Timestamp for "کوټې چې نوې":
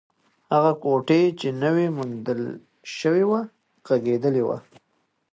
0.83-1.87